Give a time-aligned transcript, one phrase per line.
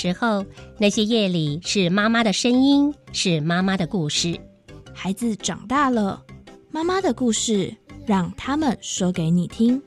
[0.00, 0.46] 时候，
[0.78, 4.40] 那些夜里是妈妈的声音，是妈妈的故事。
[4.94, 6.22] 孩子长大了，
[6.70, 9.82] 妈妈的故事让他们说给你听。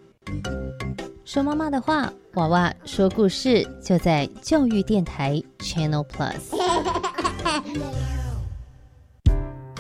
[1.26, 6.54] 说妈妈的话，娃娃说故事，就在教育电台 Channel Plus。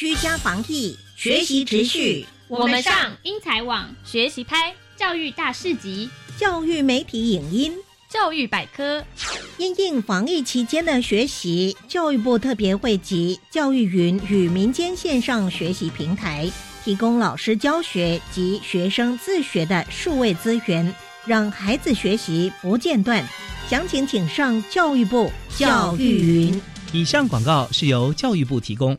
[0.00, 2.24] 居家防疫，学习持续。
[2.48, 7.74] 我们上英才网学习拍教育大市集、教育媒体影音、
[8.08, 9.04] 教育百科。
[9.58, 16.50] 因应防疫期间的学习，教育部特别汇集教育云与民间线上学习平台，
[16.82, 20.94] 提供老师教学及学生自学的数位资源，
[21.26, 23.22] 让孩子学习不间断。
[23.68, 26.62] 详情请上教育部教育云。
[26.90, 28.98] 以上广告是由教育部提供。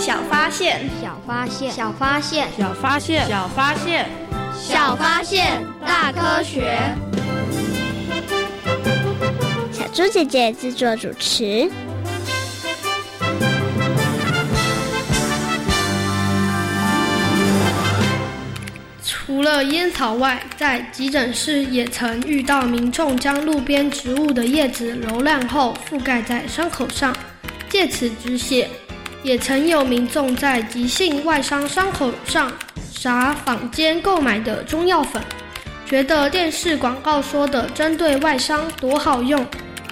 [0.00, 4.08] 小发现，小发现，小发现，小发现，小发现，
[4.58, 6.80] 小发现，大科学。
[9.70, 11.70] 小猪姐姐制作主持。
[19.04, 27.14] 除了烟草外，在急诊室也曾遇到民众将路边植物的叶子揉烂后覆盖在伤口上，
[27.68, 28.66] 借此止血。
[29.22, 32.50] 也曾有民众在急性外伤伤口上
[32.90, 35.22] 撒坊间购买的中药粉，
[35.86, 39.46] 觉得电视广告说的针对外伤多好用，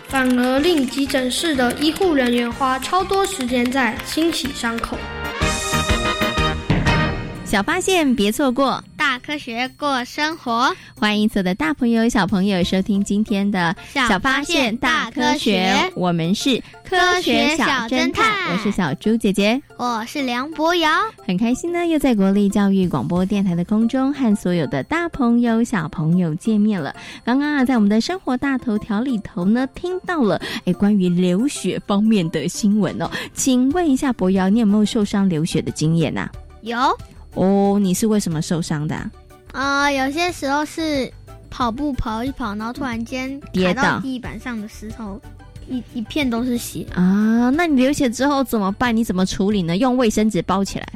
[0.09, 4.97] 反而令急诊室的医护人员花超多时间在清洗伤口。
[7.49, 8.85] 小发现，别错过。
[8.95, 15.75] 大科学过生活，欢迎所有的大朋友、小朋友收听今天的小发现大科学。
[15.95, 20.91] 我们是科学小侦探，我是小猪姐姐，我是梁博瑶，
[21.27, 26.95] 很开心呢，又在国立教育广播电台的空中和所有的大朋友、小朋友见面了。
[27.25, 36.29] 刚刚啊，在我们的生活大头条里头呢，听到了哎关于流血方面的新闻哦，请问一下博瑶，你有没有受伤流血的经验呐？
[36.61, 36.77] 有。
[37.39, 39.11] 哦，你是为什么受伤的？
[39.53, 41.11] 啊，有些时候是
[41.49, 45.21] 跑步跑一跑，然后突然间跌到地板上的石头，
[45.69, 47.49] 一一片都是血啊！
[47.51, 48.95] 那你流血之后怎么办？
[48.95, 49.77] 你怎么处理呢？
[49.77, 50.87] 用卫生纸包起来。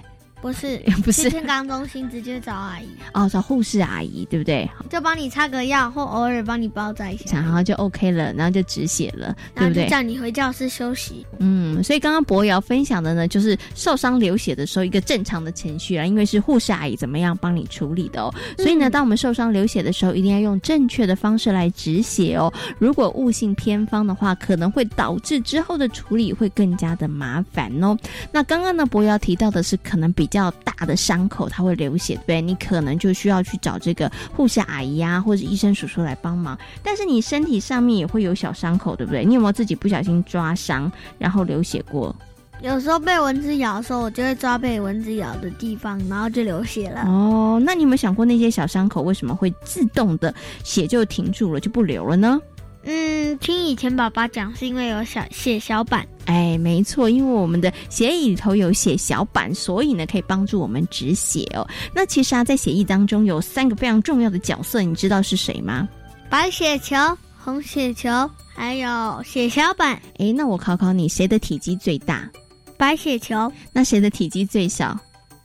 [0.43, 4.69] 不是， 不是，健康中心直接找阿姨哦，找护士阿姨，对不对？
[4.91, 9.89] 就帮你擦个药，或偶尔帮你包扎一下，然后就 OK 了，然后就止血了，对不对？
[9.89, 11.25] 叫你回教室休息。
[11.39, 18.35] 嗯，所以刚刚博瑶分享的呢，就是受伤流血的时候一个正常的程序啊，因为是护士阿姨怎么样帮你处理的哦。
[18.59, 22.53] 所以呢，当我们受伤流血的时候，一定要用正确的方式来止血哦。
[22.81, 27.97] 如果悟性偏方的话，可能会导致之后的处理会更加的麻烦哦。
[28.33, 31.23] 那刚刚呢，博瑶提到的是可能比较大的伤。
[31.29, 36.59] 口它会流血，对你可能就需要去找这个护士阿姨啊，或者医生叔叔来帮忙。
[36.83, 39.25] 但是你身体上面也会有小伤口，对不对？
[39.25, 42.15] 你有没有自己不小心抓伤，然后流血过？
[42.61, 47.03] 有时候被蚊子咬的时候，我就会抓被蚊子咬的地方，然后就流血了。
[47.07, 52.39] 哦，那你有没有想过那些小伤口为什么会自动的血就停住了，就不流了呢？
[52.85, 56.07] 嗯，听以前爸爸讲，是因为有小血小板。
[56.27, 61.67] 哎，没错，因为我们的血液里头有血小板，所以呢可以帮助我们止血哦。
[61.95, 65.89] 那其实啊，在血液当中有三个非常重要的角色，你知道是谁吗？
[66.29, 66.97] 白血球、
[67.39, 68.11] 红血球，
[68.55, 70.01] 还有血小板。
[70.19, 72.29] 哎，那我考考你，谁的体积最大？
[72.77, 73.53] 白血球。
[73.73, 74.99] 那谁的体积最小？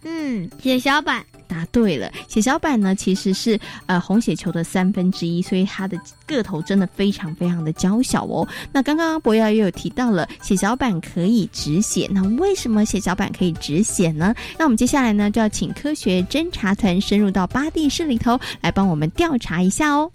[0.04, 1.24] 嗯，血小板。
[1.48, 8.48] 答对了，血小板呢其实是呃红血球的三分之一，所以它的个头真的非常非常的娇小哦。
[8.72, 14.36] 那刚刚博瑶也有提到了血小板可以止血，那为什么血小板可以止血呢？
[14.58, 20.12] 那我们接下来呢就要请科学侦查团深入到巴蒂市里头来帮我们调查一下哦。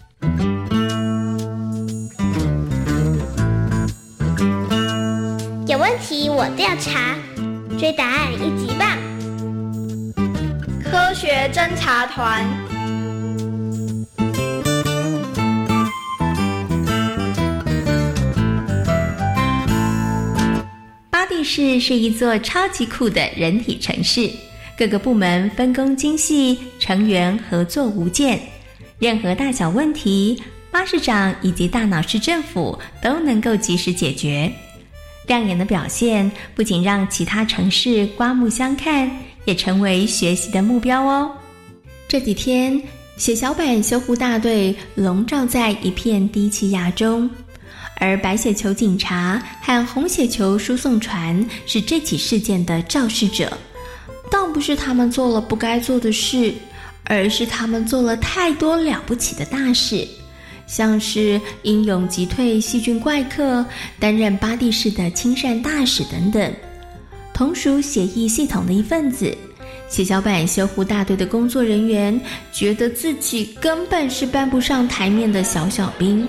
[5.65, 7.15] 有问题我调查，
[7.79, 9.12] 追答案一级棒。
[10.93, 12.47] 科学侦察团。
[21.09, 24.29] 巴蒂市是一座超级酷的人体城市，
[24.77, 28.39] 各个部门分工精细，成员合作无间。
[28.99, 34.53] 任何大小问题，巴士长以及大脑市政府都能够及时解决。
[35.25, 39.09] 亮眼的表现不仅让其他城市刮目相看，
[39.45, 41.31] 也成为学习的目标哦。
[42.07, 42.81] 这几天，
[43.17, 47.29] 血小板修护大队笼罩在一片低气压中，
[47.97, 53.51] 而白血球警察和红血球输送船是这起事件的肇事者。
[54.31, 56.53] 倒不是他们做了不该做的事，
[57.03, 60.07] 而是他们做了太多了不起的大事。
[60.65, 63.63] 像是英勇击退细菌怪客、
[63.99, 66.53] 担任巴蒂市的亲善大使等等，
[67.33, 69.35] 同属血液系统的一份子。
[69.89, 72.19] 血小板修护大队的工作人员
[72.51, 76.27] 觉得自己根本是搬不上台面的小小兵。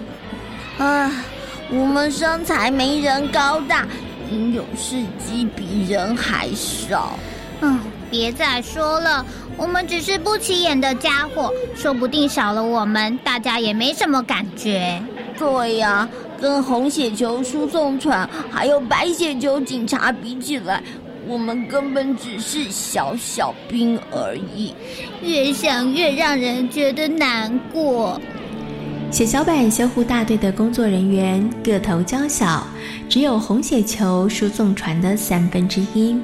[0.77, 1.11] 啊，
[1.71, 3.87] 我们身材没人高大，
[4.31, 7.19] 英勇事迹比人还少。
[7.61, 7.79] 嗯，
[8.11, 9.25] 别再说了。
[9.57, 15.01] 我们只是不起眼的家伙，说不定少了我们，大家也没什么感觉。
[15.39, 16.09] 对呀，
[16.45, 20.83] 跟红血球输送船还有白血球警察比起来，
[21.27, 24.75] 我们根本只是小小兵而已。
[25.23, 28.21] 越想越让人觉得难过。
[29.11, 32.67] 血小板修护大队的工作人员个头娇小，
[33.09, 36.15] 只有红血球输送船的三分之一，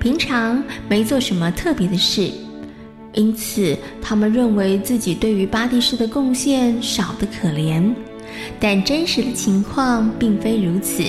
[0.00, 2.32] 平常没做什么特别的事。
[3.12, 7.94] 因此，他们认为自己对于巴蒂市的贡献少得可怜，
[8.58, 11.04] 但真实的情况并非如此。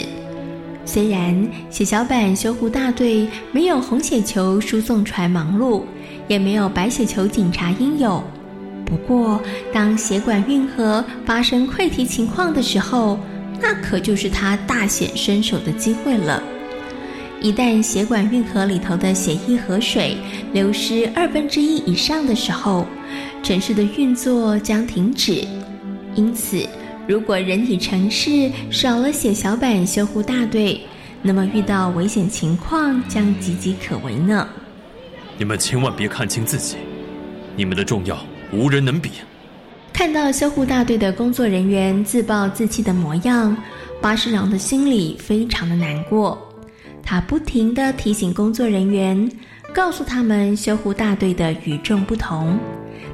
[0.85, 5.83] 虽然血小板修护大队没有红血球输送船忙碌，
[6.27, 8.21] 也没有白血球警察应有，
[8.85, 9.41] 不过
[9.71, 13.17] 当血管运河发生溃堤情况的时候，
[13.61, 16.43] 那可就是他大显身手的机会了。
[17.41, 20.17] 一旦血管运河里头的血液和水
[20.53, 22.85] 流失二分之一以上的时候，
[23.41, 25.45] 城市的运作将停止。
[26.15, 26.65] 因此，
[27.05, 30.79] 如果人体城市少了血小板修护大队，
[31.21, 34.47] 那么遇到危险情况将岌岌可危呢。
[35.37, 36.77] 你们千万别看清自己，
[37.57, 38.17] 你们的重要
[38.53, 39.11] 无人能比。
[39.91, 43.55] 看到修护大队的工作人员自暴自弃的模样，
[44.01, 46.37] 巴士长的心里非常的难过。
[47.03, 49.29] 他不停地提醒工作人员，
[49.73, 52.57] 告诉他们修护大队的与众不同。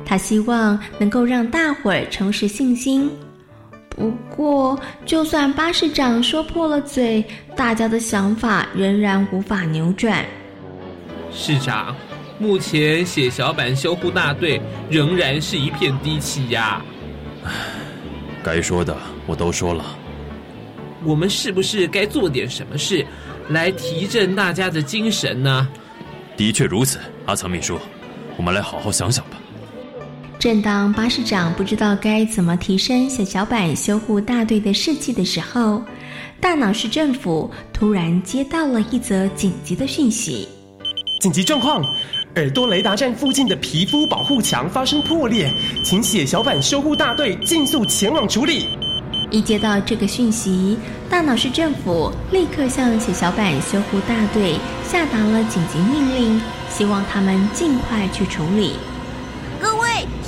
[0.06, 3.10] 他希望能够让大伙儿重拾信心。
[4.00, 7.22] 不过，就算巴士长说破了嘴，
[7.54, 10.24] 大家的想法仍然无法扭转。
[11.34, 11.94] 市长，
[12.40, 16.82] 目前血小板修护大队仍然是一片低气压。
[18.42, 18.96] 该说的
[19.28, 19.84] 我都说了。
[21.04, 23.06] 我们是不是该做点什么事？
[23.50, 25.68] 来提振大家的精神呢？
[26.38, 27.78] 的确如此，阿藏秘书，
[28.38, 29.32] 我们来好好想想吧。
[30.40, 35.84] 正当巴士长不知道该怎么提升血小板修护大队的士气的时候，
[36.40, 40.48] 大脑市政府突然接到了一则紧急的讯息：
[41.20, 41.84] 紧急状况，
[42.38, 45.52] 耳朵雷达站附近的皮肤保护墙发生破裂，
[45.84, 48.66] 请血小板修护大队尽速前往处理。
[49.32, 50.78] 一接到这个讯息，
[51.10, 54.56] 大脑市政府立刻向血小板修护大队
[54.88, 58.76] 下达了紧急命令，希望他们尽快去处理。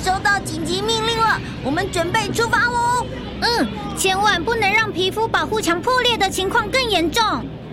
[0.02, 3.06] 收到紧急命令了，我们准备出发喽！
[3.40, 7.22] 嗯，千万不能让皮肤保护墙破裂的情况更严重。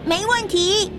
[0.05, 0.91] 没问题。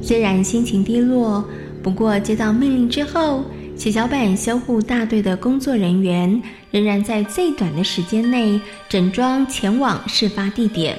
[0.00, 1.44] 虽然心情低落，
[1.82, 3.44] 不过接到命令之后，
[3.76, 6.40] 血小板修护大队的工作人员
[6.70, 10.96] 仍然在最短的时间内整装前往事发地点。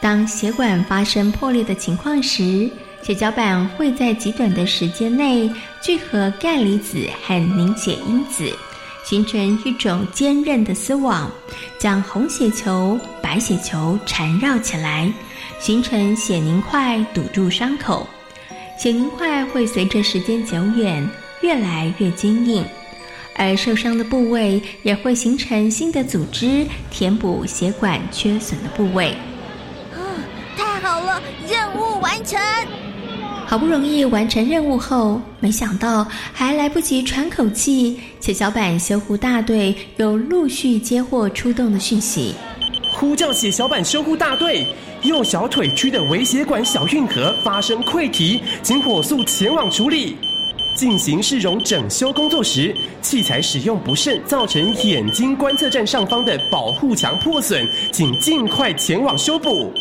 [0.00, 2.68] 当血管发生破裂的情况时，
[3.02, 5.48] 血小板会在极短的时间内
[5.80, 8.50] 聚合钙离子和凝血因子，
[9.10, 11.28] 形成一种坚韧的丝网，
[11.80, 15.12] 将红血球、白血球缠绕起来，
[15.58, 18.06] 形成血凝块，堵住伤口。
[18.78, 21.04] 血凝块会随着时间久远
[21.40, 22.64] 越来越坚硬，
[23.34, 29.08] 而受伤的部位也会形成新的组织，填补血管缺损的部位。
[29.92, 29.98] 啊，
[30.56, 32.38] 太好了，任务完成！
[33.50, 42.32] 好不容易完成任务后，没想到还来不及喘口气，血小板修护大队又陆续接获出动的讯息，
[42.92, 44.64] 呼叫血小板修护大队。
[45.02, 50.14] 右小腿区的微血管小运河发生溃堤，请火速前往处理。
[50.76, 59.72] 进行市容整修工作时，器材使用不慎，造成眼睛观测站上方的保护墙破损，请尽快前往修补。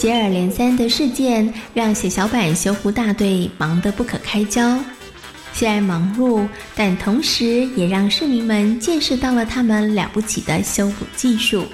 [0.00, 4.78] 接二连三的事件让血小板修复大队忙得不可开交。
[5.52, 11.66] 虽然忙碌，但同时也让市民们见识到了他们了不起的修补技术。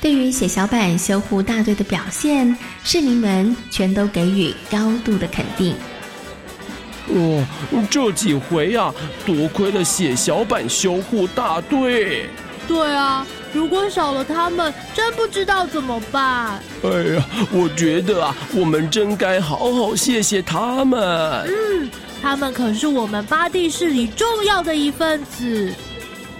[0.00, 2.52] 对于血小板修护大队的表现，
[2.82, 5.72] 市民们全都给予高度的肯定。
[7.10, 7.46] 哦，
[7.88, 8.92] 这几回啊，
[9.24, 12.26] 多亏了血小板修护大队。
[12.66, 16.60] 对啊，如果少了他们，真不知道怎么办。
[16.82, 20.98] 哎呀，我觉得啊，我们真该好好谢谢他们。
[21.46, 21.90] 嗯，
[22.22, 25.72] 他们可是我们巴蒂市里重要的一份子。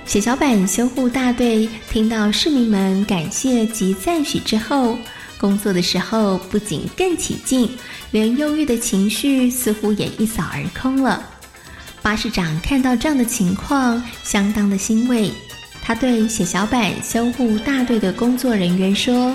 [0.04, 4.98] 血小板修护大队听到市民们感谢及赞许之后，
[5.38, 7.70] 工作的时候不仅更起劲，
[8.10, 11.22] 连忧郁的情绪似乎也一扫而空了。
[12.00, 15.30] 巴士长看到这样的情况，相当的欣慰。
[15.84, 19.34] 他对血小板修护大队的工作人员说：“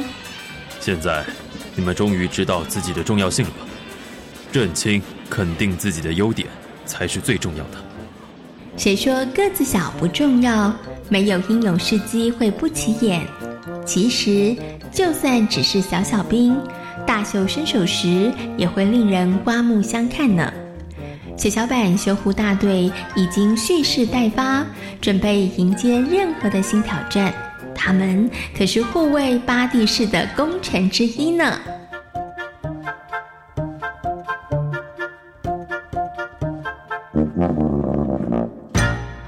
[0.79, 1.25] 现在，
[1.75, 3.57] 你们终于知道自己的重要性了吧？
[4.53, 6.47] 认清、肯定自己的优点，
[6.85, 7.83] 才是最重要的。”
[8.77, 10.73] 谁说个子小不重要？
[11.09, 13.27] 没有英勇事迹会不起眼。
[13.85, 14.55] 其实，
[14.91, 16.55] 就算只是小小兵，
[17.05, 20.49] 大秀身手时也会令人刮目相看呢。
[21.37, 24.65] 血小板修护大队已经蓄势待发，
[24.99, 27.31] 准备迎接任何的新挑战。
[27.75, 31.59] 他们可是护卫巴蒂市的功臣之一呢。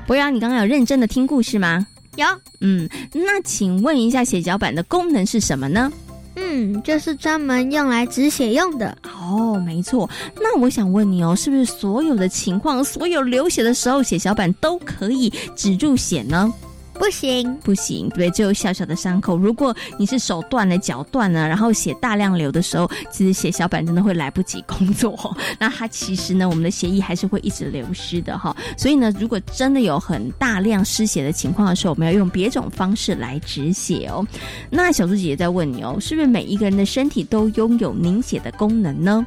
[0.07, 1.85] 博洋，你刚刚有认真的听故事吗？
[2.15, 2.25] 有。
[2.61, 5.91] 嗯，那请问一下，血小板的功能是什么呢？
[6.41, 8.97] 嗯，这是专门用来止血用的。
[9.03, 10.09] 哦，没错。
[10.35, 16.51] 那我想问你哦，是不是所有的情况，所有流血的时候，血小板都可以止住血呢？
[16.99, 19.37] 不行，不行，对，只有小小的伤口。
[19.37, 25.35] 如果你是手断了、脚断了，然后血大量流的时候，其实血小板真的会来不及工作。
[25.57, 28.55] 那它其实呢，我们的血液还是会一直流失的哈。
[28.77, 34.23] 所以呢，如果真的有很大量失血的情况的时候，我们要用别种方式来止血哦。
[34.69, 39.25] 那小猪姐姐在问你哦，是不是每一个人的身体都拥有凝血的功能呢？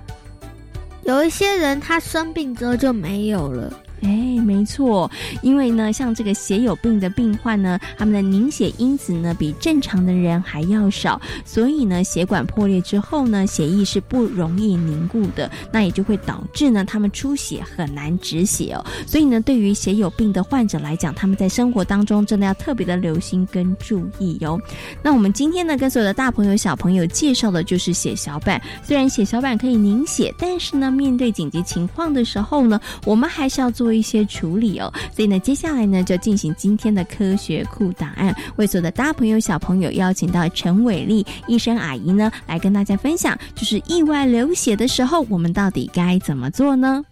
[1.04, 3.72] 有一些人他生病之后就没有了。
[4.02, 18.84] 哎，没错，因为呢，像这个血友病的病患呢，他们的凝血因子呢比正常的人还要少，所以呢，血管破裂之后呢，血液是不容易凝固的，那也就会导致呢，他们出血很难止血哦。
[19.06, 24.60] 所以呢，对于血友病的患者来讲，他们在生活当中真的要特别的留心跟注意哟。
[25.02, 28.60] 那我们今天呢，跟所有的大朋友小朋友介绍的就是血小板。
[28.82, 33.92] 虽然血小板可以凝血，但是呢，面对紧急情况的时候呢，我们还是要做。
[33.92, 47.04] 一些处理哦，所以呢，接下来呢就进行今天的科学库档案，为所有的大朋友小朋友邀请到陈伟丽医生阿姨呢来跟大家分享，就是意外流血的时候，我们到底该怎么做呢？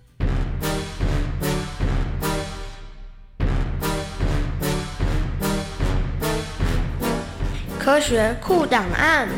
[7.78, 9.28] 科学库档案。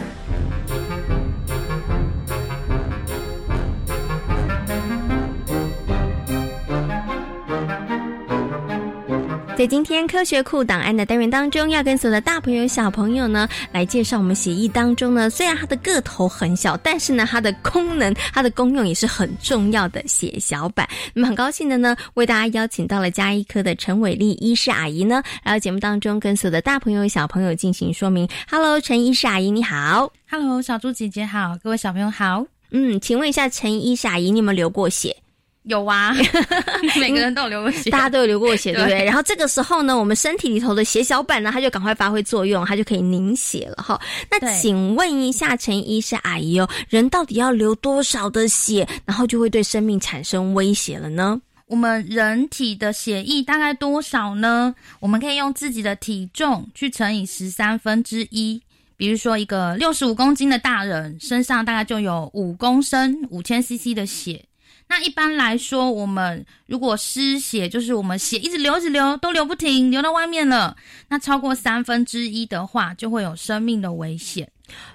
[9.62, 20.88] 在今天科学库档案的单元当中，要跟所有的大朋友小朋友呢来介绍我们血液当中呢，虽然它的个头很小，但是呢它的功能、它的功用也是很重要的血小板。
[21.14, 28.28] 那么很高兴的呢，为大家邀请到了加医科的陈伟丽医师阿姨呢，来到节目当中跟所有的大朋友小朋友进行说明。
[28.50, 30.12] Hello，陈医师阿姨你好。
[30.28, 32.44] Hello，小猪姐姐好，各位小朋友好。
[32.72, 35.16] 嗯，请问一下陈医师阿姨，你有没有流过血？
[35.64, 36.12] 有啊，
[36.98, 39.04] 每个人都有流过血，大家都有流过血，对不对？
[39.04, 44.00] 然后这个时候呢，我们身体里头的血小板呢，它就赶快发挥作用，它就可以凝血了哈。
[44.28, 51.40] 那请问一下陈医师阿姨哦，人到底要流多少的血，然后就会对生命产生威胁了呢？
[51.68, 54.74] 我们人体的血液大概多少呢？
[54.98, 58.60] 我们可以用自己的体重去乘以十三分之一。
[58.96, 64.44] 比如说，一个六十五公斤的大人身上大概就有五公升五千 CC 的血。
[64.92, 70.76] 那一般来说，我们如果失血，就是我们血一直流，一直流，都流不停，流到外面了。
[71.08, 74.46] 那超过三分之一的话，就会有生命的危险。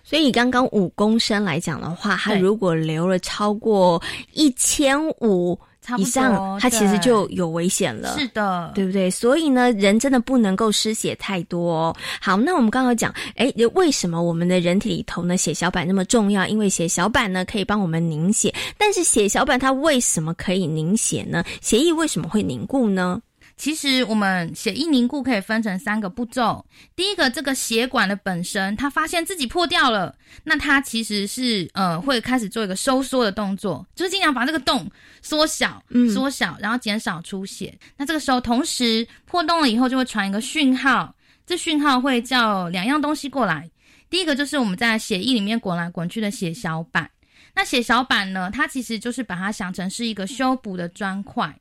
[0.04, 4.00] 所以刚刚五公升来讲的话，它如果流了超过
[4.34, 5.60] 一千五
[5.98, 8.18] 以上，它其实就有危险了。
[8.18, 9.10] 是的，对不对？
[9.10, 11.96] 所以呢，人真的不能够失血太多哦。
[12.20, 16.46] 好，那我们刚刚讲，哎，为什么我们的人体里头呢，血小板那么重要？
[16.48, 21.44] 因为血小板呢可以帮我们凝血，但是血小板它为什么可以凝血呢？
[21.62, 23.22] 血液为什么会凝固呢？
[23.58, 26.64] 其实我们血液凝固可以分成三个步骤。
[26.96, 34.88] 第一个，这个血管的本身，它发现自己破掉了，那它其实是呃会开始做一个收缩的动作，就是尽量把这个洞
[35.24, 37.76] 缩小，嗯缩小，然后减少出血。
[37.98, 43.68] 那这个时候，同时破洞了以后，就会传一个讯号，这讯号会叫两样东西过来。
[44.08, 47.10] 第一个就是我们在血液里面滚来滚去的血小板，
[47.56, 51.60] 那血小板呢，它其实就是把它想成是一个修补的砖块。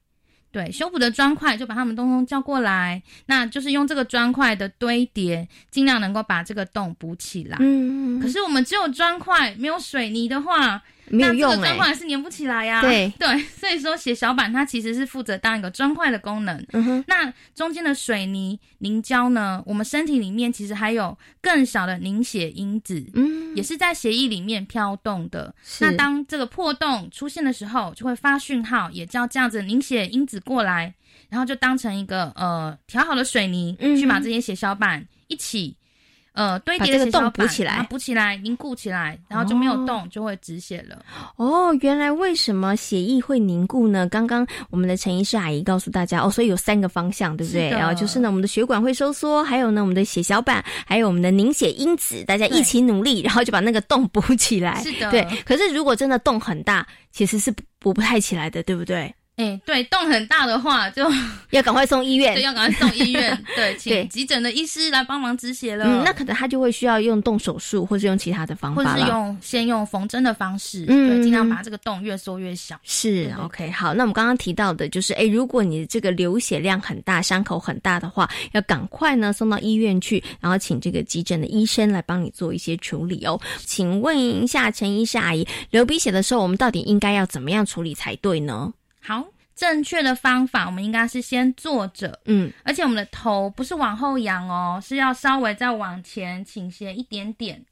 [0.57, 7.59] 对，修补的砖块就把它们通通叫过来，那就是用这个砖块的堆叠，尽量能够把这个洞补起来。
[7.61, 16.67] 嗯，可是我们只有砖块，没有水泥的话，没有用那这个砖欸块是粘不起来呀、对 对，所以说血小板它其实是负责当一个砖块的功能。
[16.73, 25.55] 嗯哼，那中间的水泥凝胶呢，我们身体里面其实还有更小的凝血因子，嗯，也是在血液里面飘动的。
[25.65, 30.95] 是那当这个破洞出现的时候，就会发讯号，也叫这样子凝血因子过来，
[31.29, 35.77] 然后就当成一个呃调好的水泥，嗯去把这些血小板一起。
[36.37, 41.03] 呃，堆叠的血小板补起来补起来，凝固起来，然后就没有洞，就会止血了。
[41.37, 44.07] 哦，原来为什么血液会凝固呢？
[44.09, 47.71] 刚刚我们的陈医师阿姨告诉大家哦，所以有三个方向，对不对？
[47.71, 54.83] 然后就是呢，我们的血管会收缩，还有呢，我们的血小板，还有我们的凝血因子，大家一起努力，然后就把那个洞补起来。
[54.83, 55.27] 是的对。
[55.47, 59.15] 可是如果真的洞很大，其实是补补不太起来的，对不对？
[59.37, 61.07] 哎，对，洞很大的话，就
[61.51, 65.85] 要赶快送医院，对，要赶快送医院， 对，请急诊的医师来帮忙止血了。
[65.85, 69.07] 嗯，那可能他就会需要用动手术，或是用其他的方法或者是。
[69.07, 72.81] 用先用缝针的方式，嗯对，尽量把这个洞越缩越小。
[72.83, 83.39] 是 OK，好，那我们刚刚提到的就是，哎，如果你这个流血量很大、伤口很大的话，要赶快呢送到医院去，然后请这个急诊的医生来帮你做一些处理哦。
[83.59, 88.73] 请问一下陈医师阿姨，流鼻血的时候，我们到底应该要怎么样处理才对呢？
[89.01, 97.65] 好，正确的方法，我们应该是先坐着，嗯，而且我们的头不是往后仰哦，是要稍微再往前倾斜一点点。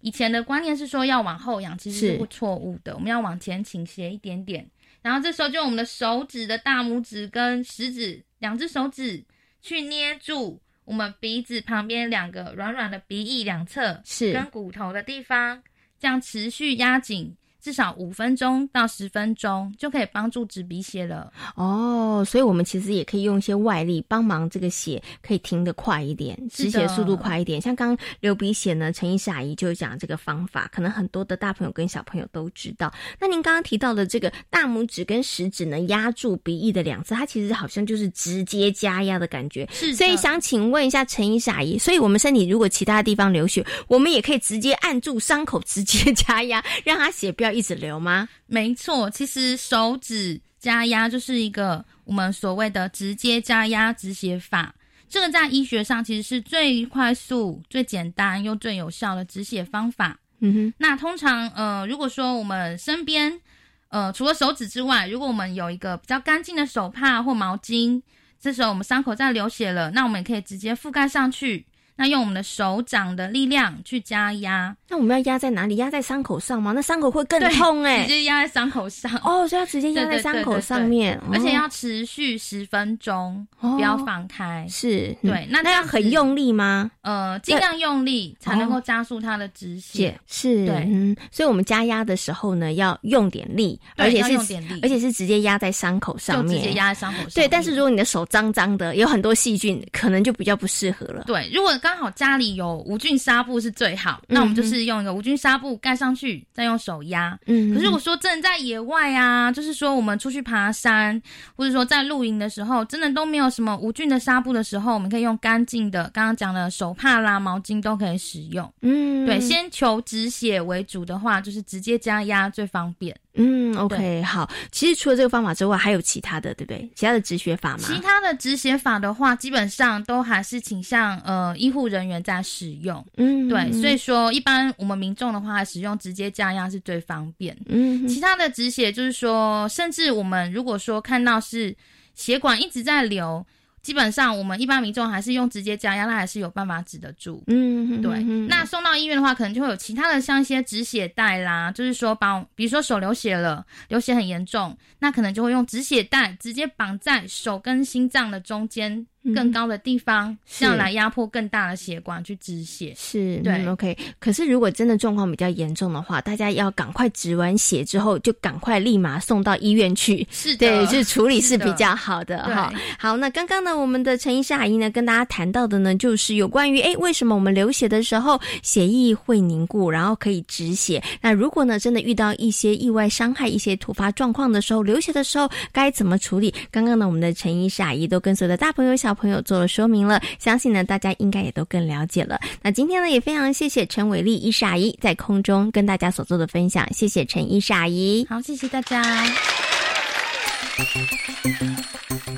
[0.00, 4.68] 以前的观念是说要往后仰，其实是是不错误的，我们要往前倾斜一点点。
[5.00, 9.24] 然后这时候就用我们的手指的大拇指跟食指两只手指
[9.60, 15.62] 去捏住我们鼻子旁边两个软软的鼻翼两侧，是跟骨头的地方，
[16.00, 17.36] 这样持续压紧。
[17.62, 21.32] 至少五分钟到十分钟就可以帮助止鼻血了。
[21.54, 27.60] 哦，所以我们其实也可以用一些外力帮忙，这个血可以停得快一点，止血速度快一点。
[27.60, 32.92] 像刚刚流鼻血呢，陈医师阿姨就讲这个方法，可能很多的大朋友跟小朋友都知道。
[33.20, 39.68] 那您刚刚提到的这个大拇指跟食指呢，压住鼻翼的两侧，它其实好像就是直接加压的感觉。
[39.72, 48.28] 是所以想请问一下陈医师阿姨，所以我们身体如果其他地方流血，我们也可以直接按住伤口，直接 加压，让它血不要一直流吗？
[48.46, 54.74] 没错，其实手指加压就是一个我们所谓的直接加压止血法。
[55.08, 60.18] 这个在医学上其实是最快速、最简单又最有效的止血方法。
[60.40, 63.40] 嗯哼，那通常呃，如果说我们身边
[63.88, 68.00] 呃除了手指之外，如果我们有一个比较干净的手帕或毛巾，
[68.40, 71.66] 这时候我们伤口在流血了，那我们也可以直接覆盖上去。
[71.96, 75.76] 那用我们的手掌的力量去加压，那我们要压在哪里？
[75.76, 76.72] 压在伤口上吗？
[76.72, 79.10] 那伤口会更痛哎、直接压在伤口上。
[79.22, 84.66] 哦，所以要直接压在伤口上面，而且哦要持续十分钟，哦不要放开。
[84.68, 86.90] 是嗯对，那那要很用力吗？
[87.02, 90.20] 呃，尽量用力才能够加速它的止血血。
[90.26, 94.34] 是，对嗯，所以我们加压的时候呢，要用点力，而且是
[94.82, 101.24] 而且是直接压在伤口上面，就直接压在伤口上面对，但是如果你的手脏脏的，有很多细菌，可能就比较不适合了。
[101.26, 107.36] 对，如果刚好家里有无菌纱布是最好，那我们就是用一个无菌纱布盖上去，再用手压。
[107.46, 111.20] 嗯可是我说真的在野外啊，就是说我们出去爬山，
[111.56, 118.72] 或者说在露营的时候，真的都没有什么无菌的纱布的时候，我们可以用干净的，刚刚讲的手帕啦、毛巾都可以使用。
[118.82, 123.16] 嗯对，先求止血为主的话，就是直接加压最方便。
[123.34, 124.50] 嗯，OK，好。
[124.70, 126.90] 其实除了这个方法之外，还有其他的，对不对？
[126.94, 127.84] 其他的止血法吗？
[127.86, 133.04] 其他的止血法的话，基本上都还是倾向呃医护人员在使用。
[133.16, 137.56] 嗯，对，所以说一般我们民众的话，使用直接加压是最方便。
[137.68, 141.74] 嗯，其他的止血就是说，甚至我们如果说看到是
[142.14, 143.44] 血管一直在流。
[143.82, 147.42] 基本上，我们一般民众还是用直接加压，那还是有办法止得住。
[147.48, 148.22] 嗯，对。
[148.46, 162.92] 那送到医院的话，可能就会有其他的，像一些止血带啦，就是说绑，比如说手流血了，流血很严重，那可能就会用止血带直接绑在手跟心脏的中间更高的地方，这样来压迫更大的血管去止血。
[162.96, 163.96] 是，对、嗯、，OK。
[164.18, 170.26] 可是如果真的状况比较严重的话，大家要赶快止完血之后，就赶快立马送到医院去。
[170.30, 172.72] 是的，对，就是处理是比较好的哈。
[172.98, 173.76] 好，那刚刚呢？
[173.76, 181.02] 我们的陈医师阿姨呢，跟大家谈到的呢，就是有关于哎，为什么我们流血的时候血液会凝固，然后可以止血？
[181.20, 186.52] 那如果呢，真的遇到一些意外伤害、一些突发状况的时候，流血的时候该怎么处理？
[186.70, 192.38] 刚刚呢，我们的陈医师阿姨都跟所有的大朋友、小朋友做了说明了，相信呢，大家应该也都更了解了。
[192.62, 198.26] 那今天呢，也非常谢谢陈伟丽医师阿姨在空中跟大家所做的分享，谢谢陈医师阿姨。
[198.28, 199.02] 好，谢谢大家。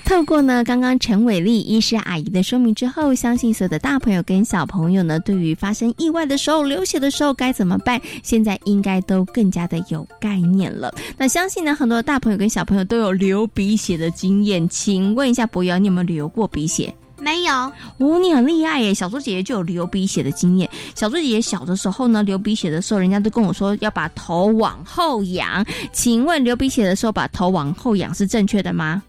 [0.04, 10.94] 透过呢刚刚陈伟丽医师阿姨的说明之后，相信所有的大朋友跟小朋友呢，对于发生意外的时候、流血的时候该怎么办，现在应该都更加的有概念了。
[11.16, 16.94] 那相信呢，很多大朋友跟小朋友都有流鼻血的经验，请问一下博瑶，你有没有流过鼻血？
[17.24, 17.54] 没有，
[17.96, 18.92] 哦，你很厉害耶！
[18.92, 20.68] 小猪姐姐就有流鼻血的经验。
[20.94, 25.64] 小猪姐姐小的时候呢，流鼻血的时候，人家都跟我说要把头往后仰。
[25.92, 29.02] 请问流鼻血的时候把头往后仰是正确的吗？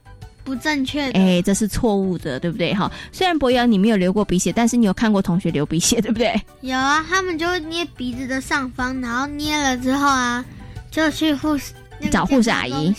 [0.45, 2.73] 不正确的，哎，这是错误的，对不对？
[2.73, 6.39] 哈，虽然博瑶你没有流过鼻血，但是你有看过同学流鼻血，对不对？
[6.61, 10.45] 有啊，他们就捏鼻子的上方，然后捏了之后啊，
[10.91, 12.93] 就去护士、那个、找护士阿姨。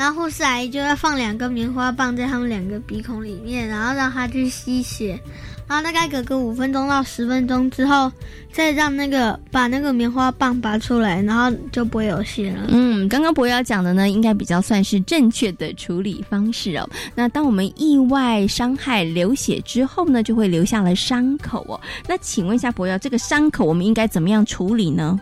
[0.00, 5.20] 然后护士阿姨就要放两根棉花棒在他们两个鼻孔里面，然后让他去吸血，
[5.68, 8.10] 然后大概隔个五分钟到十分钟之后，
[8.50, 12.68] 再让那个把那个棉花棒拔出来，然后就不会有血了。
[12.68, 16.88] 嗯，刚刚博瑶讲的呢，应该比较算是正确的处理方式哦。
[17.14, 21.78] 那当我们意外伤害流血之后呢，就会留下了伤口哦。
[22.08, 25.20] 那请问一下博瑶，这个伤口我们应该怎么样处理呢？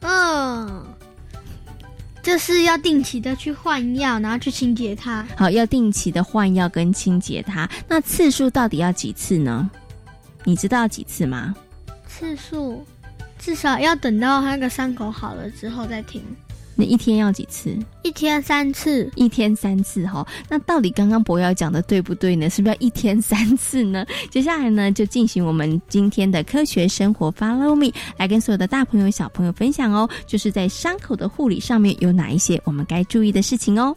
[0.00, 0.82] 嗯。
[2.22, 5.26] 就是要定期的去换药，然后去清洁它。
[5.36, 7.68] 好，要定期的换药跟清洁它。
[7.88, 9.68] 那次数到底要几次呢？
[10.44, 11.54] 你知道几次吗？
[12.06, 12.86] 次数
[13.38, 16.22] 至少要等到那个伤口好了之后再停。
[16.74, 17.76] 那一天要几次？
[18.02, 19.10] 一天三次。
[19.14, 20.26] 一天三次哈。
[20.48, 22.48] 那到底刚刚博瑶讲的对不对呢？
[22.48, 24.04] 是不是要一天三次呢？
[24.30, 33.96] 接下来呢，就进行我们今天的科学生活 Follow Me，来跟所有的大朋友小朋友分享哦，就是在伤口的护理上面有哪一些我们该注意的事情哦。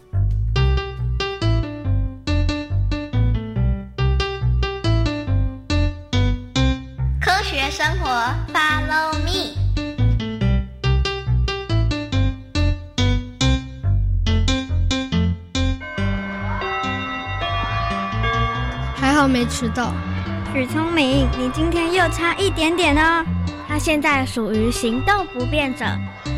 [7.22, 8.10] 科学生活
[8.54, 9.15] Follow
[19.16, 19.94] 好没迟到。
[20.54, 23.26] 许聪明，你今天又差一点点哦。
[23.66, 25.86] 他现在属于行动不便者，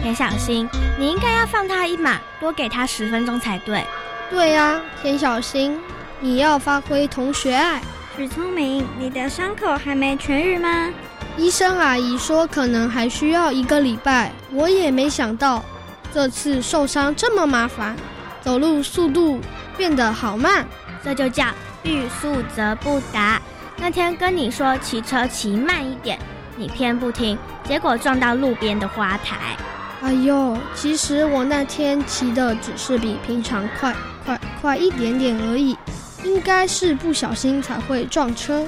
[0.03, 3.83] 田小新，你应该要放他一马，多给他十分钟才对。
[4.29, 5.79] 对呀、啊，田小新，
[6.19, 7.81] 你要发挥同学爱。
[8.15, 10.91] 许聪明，你的伤口还没痊愈吗？
[11.35, 14.31] 医生阿姨说可能还需要一个礼拜。
[14.51, 15.65] 我也没想到，
[16.13, 17.95] 这次受伤这么麻烦，
[18.39, 19.41] 走路速度
[19.75, 20.67] 变得好慢。
[21.03, 21.45] 这就叫
[21.88, 23.41] 欲速则不达。
[23.78, 26.19] 那天跟你说骑车骑慢一点，
[26.58, 29.56] 你偏不听，结果撞到路边的花台。
[30.02, 33.95] 哎呦，其实我那天骑的只是比平常快
[34.26, 35.78] 快快一点点而已，
[36.23, 38.67] 应该是不小心才会撞车。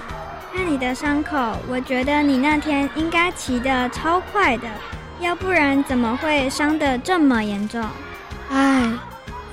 [0.54, 4.68] 看你的伤口，我觉得你那天应该骑的超快的，
[5.20, 7.84] 要不然怎么会伤得这么严重？
[8.50, 8.92] 唉。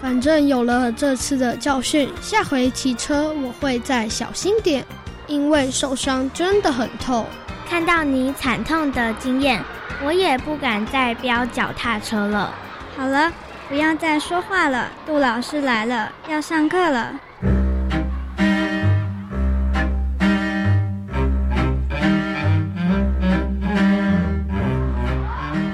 [0.00, 4.84] 反正有了这次的教训，下回骑车我会再小心点，
[5.26, 7.26] 因为受伤真的很痛，
[7.68, 9.60] 看到你惨痛的经验，
[10.04, 12.54] 我也不敢再飙脚踏车了。
[12.96, 13.32] 好了，
[13.68, 17.12] 不要再说话了，杜老师来了，要上课了。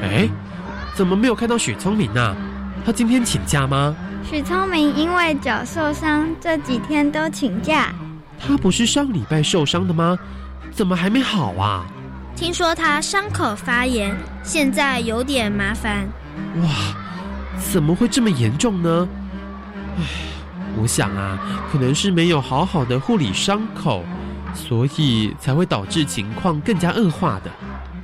[0.02, 0.28] 哎，
[0.94, 2.34] 怎么没有看到许聪明呢？
[2.84, 3.94] 他今天请假吗？
[4.28, 7.92] 许聪明因为脚受伤，这几天都请假。
[8.40, 10.18] 他不是上礼拜受伤的吗？
[10.72, 11.84] 怎么还没好啊？
[12.34, 16.08] 听说他伤口发炎，现在有点麻烦。
[16.62, 16.70] 哇，
[17.72, 19.08] 怎么会这么严重呢？
[19.98, 20.02] 唉，
[20.76, 21.38] 我想啊，
[21.70, 24.02] 可能是没有好好的护理伤口，
[24.54, 27.50] 所以才会导致情况更加恶化的。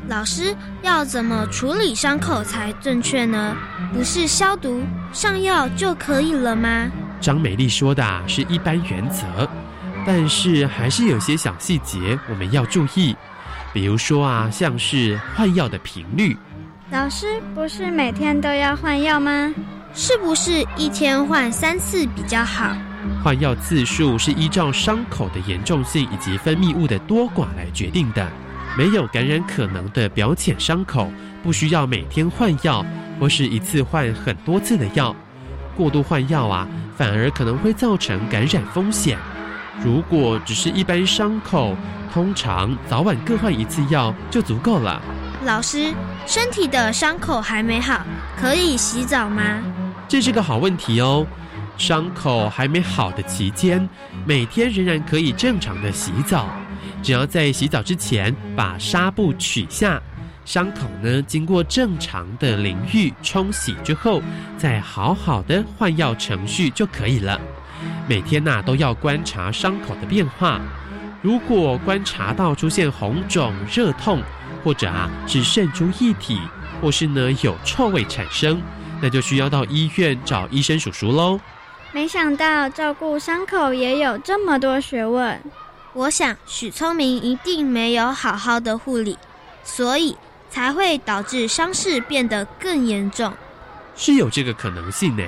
[0.09, 3.55] 老师要怎么处理伤口才正确呢？
[3.93, 6.91] 不是消毒、上药就可以了吗？
[7.21, 9.47] 张美丽说的是一般原则，
[10.07, 13.15] 但是还是有些小细节我们要注意，
[13.75, 16.35] 比如说啊，像是换药的频率。
[16.91, 19.53] 老师不是每天都要换药吗？
[19.93, 22.75] 是不是一天换三次比较好？
[23.23, 28.27] 换药次数是依照伤口的严重性以及分泌物的多寡来决定的。
[28.77, 31.11] 没有感染可能的表浅伤口，
[31.43, 32.85] 不需要每天换药，
[33.19, 35.15] 或是一次换很多次的药。
[35.77, 39.19] 过度换药啊，反而可能会造成感染风险。
[39.83, 41.77] 如果只是一般伤口，
[42.13, 45.01] 通常早晚各换一次药就足够了。
[45.45, 45.95] 老师，
[46.27, 48.05] 身体的伤口还没好，
[48.37, 49.43] 可以洗澡吗？
[50.09, 51.27] 这是个好问题哦。
[51.77, 53.89] 伤口还没好的期间，
[54.27, 56.49] 每天仍然可以正常的洗澡。
[57.03, 60.01] 只要在洗澡之前把纱布取下，
[60.45, 64.23] 伤口呢经过正常的淋浴冲洗之后，
[64.57, 67.41] 再好好的换药程序就可以了。
[68.09, 70.61] 每天呐都要观察伤口的变化，
[71.23, 74.21] 如果观察到出现红肿、热痛，
[74.65, 76.41] 或者啊是渗出液体，
[76.81, 78.61] 或是呢有臭味产生，
[79.01, 81.39] 那就需要到医院找医生叔叔喽。
[81.93, 85.41] 没想到照顾伤口也有这么多学问。
[85.99, 89.19] 我想许聪明一定没有好好的护理，
[89.65, 90.17] 所以
[90.49, 93.33] 才会导致伤势变得更严重。
[93.97, 95.25] 是有这个可能性呢。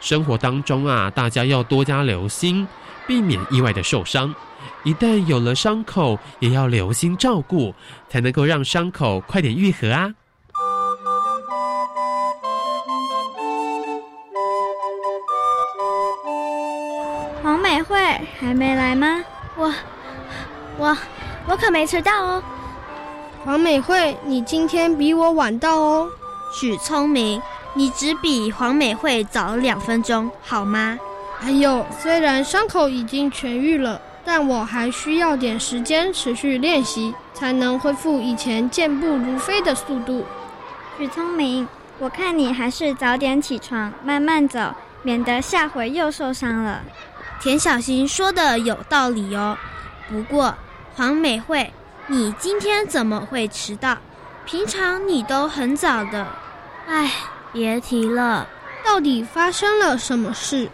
[0.00, 2.66] 生活当中啊，大家要多加留心，
[3.06, 4.34] 避免意外的受伤。
[4.82, 7.74] 一旦有了伤口，也要留心照顾，
[8.08, 10.14] 才能够让伤口快点愈合啊。
[17.42, 17.98] 黄美惠
[18.40, 19.22] 还没来吗？
[19.54, 19.70] 我。
[20.78, 20.96] 我
[21.48, 22.42] 我可没迟到哦，
[23.44, 26.08] 黄美惠，你今天比我晚到哦。
[26.54, 27.42] 许聪明，
[27.74, 30.96] 你只比黄美惠早两分钟，好吗？
[31.42, 40.24] 哎呦，虽然伤口已经痊愈了，但我还需要点时间持续练习，才能恢复以前健步如飞的速度。
[40.96, 41.66] 许聪明，
[41.98, 46.82] 我看你还是早点起床，慢慢走，免得下回又受伤了。
[47.40, 49.58] 田小新说的有道理哦，
[50.08, 50.54] 不过。
[50.98, 51.72] 黄美惠，
[52.08, 53.96] 你今天怎么会迟到？
[54.44, 56.26] 平常你都很早的。
[56.88, 57.08] 唉，
[57.52, 58.48] 别提了，
[58.84, 60.68] 到底发生了什么事？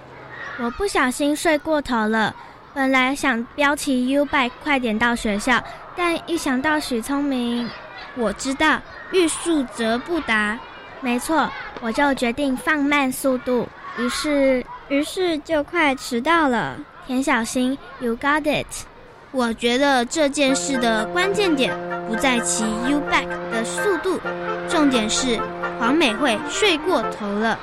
[0.59, 2.35] 我不小心睡过头了，
[2.73, 5.63] 本来想标骑 U bike 快点到学校，
[5.95, 7.69] 但一想到许聪明，
[8.15, 8.81] 我知道
[9.13, 10.59] 欲速则不达。
[11.03, 11.51] 没错，
[11.83, 16.79] 我就决定放慢速度，于是，于是就快迟到了。
[17.07, 18.87] 田小新，You got it。
[19.37, 21.75] 我觉得这件事的关键点
[22.09, 24.21] 不在骑 U back 的速度，
[24.69, 25.41] 重点是
[25.81, 27.59] 黄美惠睡过头了。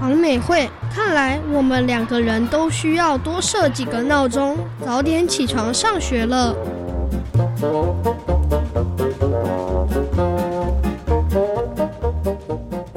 [0.00, 6.54] 黄美惠，看来我们两个人都需要多设几个闹钟，早点起床上学了。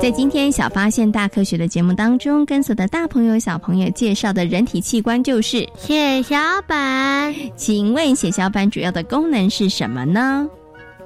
[0.10, 7.32] 在今天小发现大科学的节目当中，跟所有的大朋友小朋友介绍的人体器官就是血小板。
[7.56, 10.50] 请问血小板主要的功能是什么呢？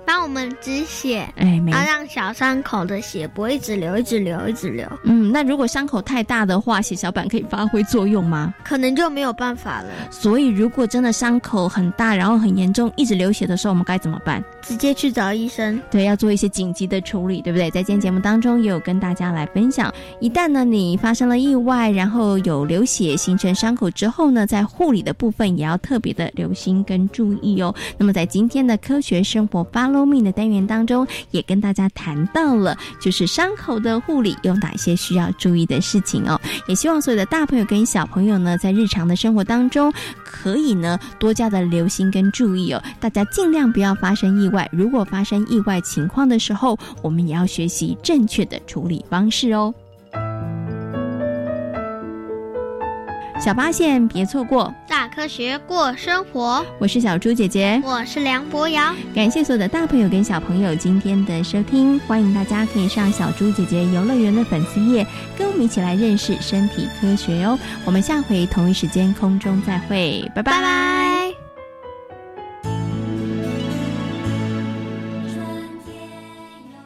[0.05, 4.85] 帮我们止血，哎，然后让小伤口的血不会一直流，一直流，一直流。
[5.03, 8.53] 嗯，那如果伤口太大的话，血小板可以发挥作用吗？
[8.65, 9.89] 可能就没有办法了。
[10.11, 14.43] 所以，如果真的伤口很大，然后很严重，一直流血的时候，我们该怎么办？
[14.63, 15.79] 直接去找医生。
[15.91, 17.69] 对，要做一些紧急的处理，对不对？
[17.69, 27.73] 在今天节目当中，也有跟大家来分享，一旦呢你发生了意外，然后有流血形成伤口之后呢，在护理的部分也要特别的留心跟注意哦。
[27.97, 36.39] 那么，在今天的科学生活 Follow Me 的单元当中，也跟大家谈到了，就是伤口的护理有哪些需要注意的事情哦。
[36.67, 39.91] 也希望所有的大朋友跟小朋友呢，在日常的生活当中，
[40.23, 42.81] 可以呢多加的留心跟注意哦。
[42.99, 49.73] 大家尽量不要发生意外，如果发生意外情况的时候，我们也要学习正确的处理方式哦。
[53.39, 56.65] 小发现别错过，大科学过生活。
[56.79, 58.95] 我是小猪姐姐，我是梁博瑶。
[59.13, 65.05] 感谢所有的大朋友跟小朋友今天的收听，欢迎大家可以上小猪姐姐游乐园的粉丝页，
[65.37, 67.59] 跟我们一起来认识身体科学哦。
[67.83, 71.42] 我们下回同一时间空中再会，拜拜。